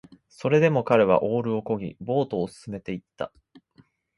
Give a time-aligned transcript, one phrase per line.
[0.29, 3.31] それでも彼はオールを漕ぎ、ボートを進めていった